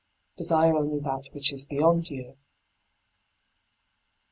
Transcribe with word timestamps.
Desire 0.35 0.75
only 0.75 0.99
that 0.99 1.25
which 1.31 1.53
is 1.53 1.67
beyond 1.67 2.09
you. 2.09 2.35